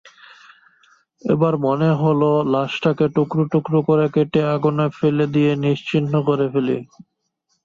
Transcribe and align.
একবার 1.21 1.53
মনে 1.65 1.89
হল 2.01 2.21
লাশটাকে 2.53 3.05
টুকরো 3.15 3.43
টুকরো 3.53 3.79
করে 3.87 4.05
কেটে 4.13 4.41
আগুনে 4.53 4.87
ফেলে 4.97 5.25
দিয়ে 5.35 5.51
নিশ্চিহ্ন 5.65 6.13
করে 6.27 6.45
ফেলি। 6.53 6.77